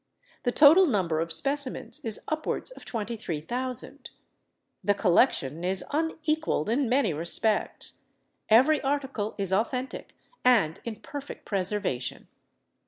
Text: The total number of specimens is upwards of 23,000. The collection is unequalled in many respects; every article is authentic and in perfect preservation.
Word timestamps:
The 0.41 0.51
total 0.51 0.87
number 0.87 1.19
of 1.19 1.31
specimens 1.31 2.01
is 2.03 2.21
upwards 2.27 2.71
of 2.71 2.85
23,000. 2.85 4.09
The 4.83 4.95
collection 4.95 5.63
is 5.63 5.85
unequalled 5.91 6.71
in 6.71 6.89
many 6.89 7.13
respects; 7.13 7.99
every 8.49 8.81
article 8.81 9.35
is 9.37 9.53
authentic 9.53 10.15
and 10.43 10.79
in 10.85 11.01
perfect 11.01 11.45
preservation. 11.45 12.29